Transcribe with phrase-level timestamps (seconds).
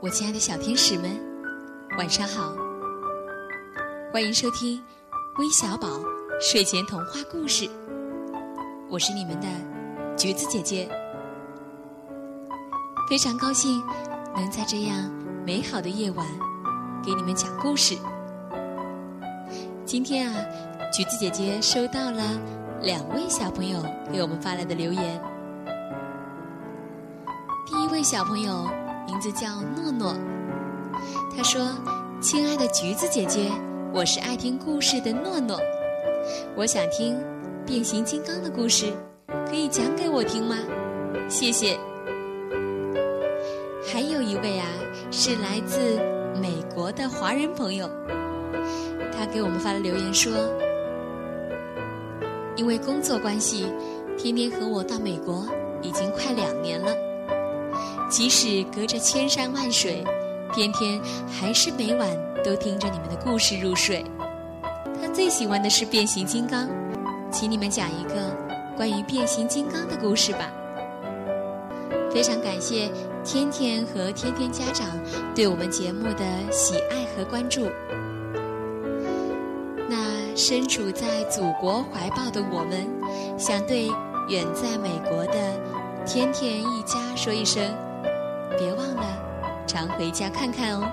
[0.00, 1.10] 我亲爱的小天使们，
[1.98, 2.54] 晚上好！
[4.12, 4.80] 欢迎收听
[5.38, 5.88] 微小宝
[6.40, 7.68] 睡前童话故事，
[8.88, 9.48] 我是你们的
[10.16, 10.88] 橘子姐姐。
[13.10, 13.82] 非常高兴
[14.36, 15.10] 能在这样
[15.44, 16.24] 美好的夜晚
[17.04, 17.98] 给你们讲故事。
[19.84, 20.40] 今天啊，
[20.92, 22.22] 橘子姐姐收到了
[22.82, 25.20] 两位小朋友给我们发来的留言。
[27.66, 28.64] 第一位小朋友。
[29.08, 30.14] 名字叫诺诺，
[31.34, 31.74] 他说
[32.20, 33.50] ：“亲爱的橘子姐姐，
[33.90, 35.58] 我是爱听故事的诺诺，
[36.54, 37.16] 我想听
[37.64, 38.92] 变形金刚的故事，
[39.48, 40.56] 可以讲给我听吗？
[41.26, 41.78] 谢谢。”
[43.90, 44.68] 还有一位啊，
[45.10, 45.78] 是来自
[46.38, 47.88] 美国的华人朋友，
[49.10, 50.30] 他给我们发了留言说
[52.56, 53.72] ：“因为工作关系，
[54.18, 55.46] 天天和我到美国
[55.80, 56.92] 已经快两年了。”
[58.08, 60.02] 即使隔着千山万水，
[60.54, 62.08] 天天还是每晚
[62.42, 64.04] 都听着你们的故事入睡。
[65.00, 66.68] 他最喜欢的是变形金刚，
[67.30, 68.34] 请你们讲一个
[68.76, 70.50] 关于变形金刚的故事吧。
[72.10, 72.90] 非常感谢
[73.22, 74.86] 天天和天天家长
[75.34, 77.68] 对我们节目的喜爱和关注。
[79.86, 82.88] 那身处在祖国怀抱的我们，
[83.38, 83.88] 想对
[84.28, 85.60] 远在美国的
[86.06, 87.62] 天天一家说一声。
[88.58, 89.04] 别忘了
[89.66, 90.90] 常回家看看哦。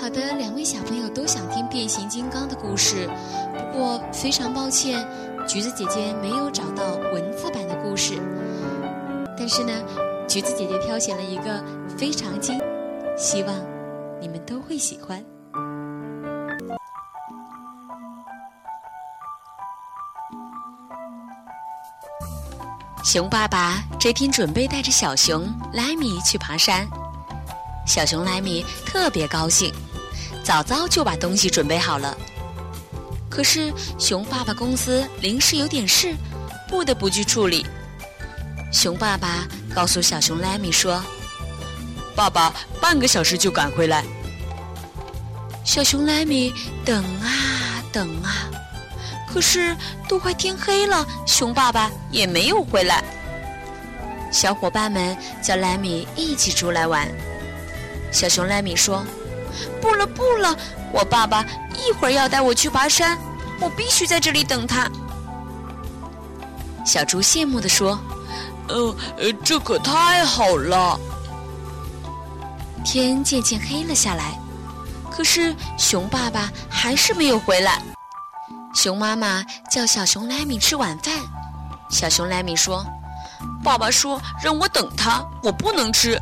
[0.00, 3.08] 好的，两位小朋友都想听变形金刚的故事，
[3.52, 5.06] 不过非常抱歉，
[5.46, 8.14] 橘子姐姐没有找到文字版的故事。
[9.36, 9.72] 但是呢，
[10.26, 11.62] 橘子姐姐挑选了一个
[11.96, 12.58] 非常精，
[13.16, 13.54] 希望
[14.20, 15.22] 你们都会喜欢。
[23.08, 26.86] 熊爸爸这天准备带着小熊莱米去爬山，
[27.86, 29.72] 小熊莱米特别高兴，
[30.44, 32.14] 早早就把东西准备好了。
[33.30, 36.14] 可是熊爸爸公司临时有点事，
[36.68, 37.64] 不得不去处理。
[38.70, 41.02] 熊爸爸告诉小熊莱米说
[42.14, 44.04] ：“爸爸半个小时就赶回来。”
[45.64, 46.52] 小熊莱米
[46.84, 48.50] 等啊等啊。
[49.32, 49.76] 可是
[50.08, 53.04] 都快天黑了，熊爸爸也没有回来。
[54.30, 57.08] 小伙伴们叫莱米一起出来玩。
[58.10, 59.04] 小熊莱米说
[59.80, 60.56] ：“不了不了，
[60.92, 61.44] 我爸爸
[61.74, 63.18] 一会儿要带我去爬山，
[63.60, 64.90] 我必须在这里等他。”
[66.84, 67.98] 小猪羡慕地说
[68.68, 68.94] ：“呃，
[69.44, 70.98] 这可太好了。”
[72.84, 74.38] 天渐渐黑了下来，
[75.10, 77.82] 可是熊爸爸还是没有回来。
[78.74, 81.14] 熊妈妈叫小熊莱米吃晚饭，
[81.90, 82.84] 小熊莱米说
[83.64, 86.20] ：“爸爸说让我等他，我不能吃。”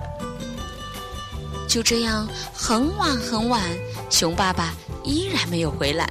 [1.68, 3.62] 就这样，很晚很晚，
[4.08, 4.72] 熊爸爸
[5.04, 6.08] 依然没有回来。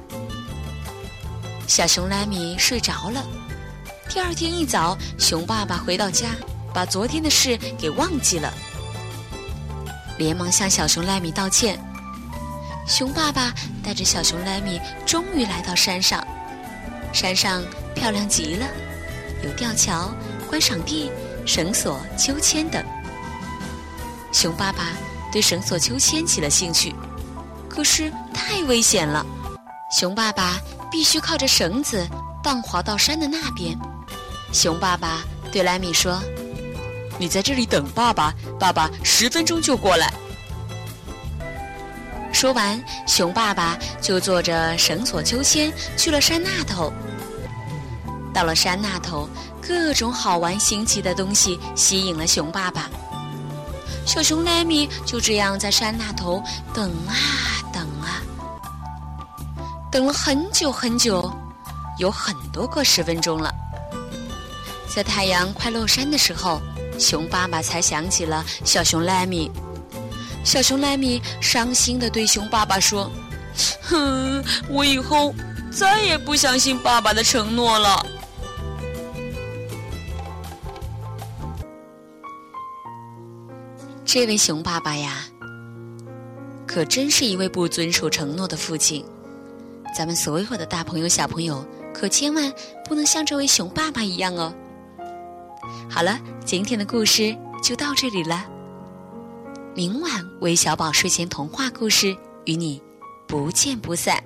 [1.66, 3.24] 小熊莱米睡着了。
[4.08, 6.28] 第二天一早，熊爸爸回到家，
[6.72, 8.52] 把昨天的事给忘记了，
[10.16, 11.76] 连忙向小熊莱米道歉。
[12.86, 13.52] 熊爸爸
[13.82, 16.24] 带着小熊莱米，终于来到山上。
[17.12, 17.64] 山上
[17.94, 18.66] 漂亮极了，
[19.42, 20.14] 有吊桥、
[20.48, 21.10] 观赏地、
[21.44, 22.84] 绳索、秋千等。
[24.32, 24.92] 熊爸爸
[25.32, 26.94] 对绳索、秋千起了兴趣，
[27.68, 29.26] 可是太危险了，
[29.90, 30.60] 熊爸爸
[30.90, 32.06] 必须靠着绳子
[32.42, 33.76] 荡滑到山的那边。
[34.52, 36.22] 熊爸爸对莱米说
[37.18, 40.12] ：“你在这里等爸爸，爸爸十分钟就过来。”
[42.36, 46.92] 说完，熊爸爸就坐着绳索秋千去了山那头。
[48.34, 49.26] 到了山那头，
[49.66, 52.90] 各种好玩新奇的东西吸引了熊爸爸。
[54.04, 56.42] 小熊莱米就这样在山那头
[56.74, 57.16] 等啊
[57.72, 58.20] 等啊，
[59.90, 61.34] 等了很久很久，
[61.96, 63.50] 有很多个十分钟了。
[64.94, 66.60] 在太阳快落山的时候，
[66.98, 69.50] 熊爸爸才想起了小熊莱米。
[70.46, 73.10] 小熊莱米伤心地对熊爸爸说
[73.82, 75.34] ：“哼，我以后
[75.72, 78.06] 再也不相信爸爸的承诺了。”
[84.04, 85.24] 这位熊爸爸呀，
[86.64, 89.04] 可真是一位不遵守承诺的父亲。
[89.96, 92.54] 咱们所有的大朋友、小朋友，可千万
[92.84, 94.54] 不能像这位熊爸爸一样哦。
[95.90, 98.46] 好了，今天的故事就到这里了。
[99.76, 102.82] 明晚韦小宝睡前童话故事与你
[103.28, 104.18] 不见不散，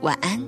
[0.00, 0.42] 晚安。